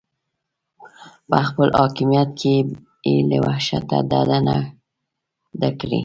په 1.29 1.37
خپل 1.49 1.69
حاکمیت 1.79 2.29
کې 2.39 2.53
یې 3.09 3.15
له 3.29 3.37
وحشته 3.45 3.95
ډډه 4.09 4.39
نه 4.47 4.57
ده 5.59 5.69
کړې. 5.79 5.99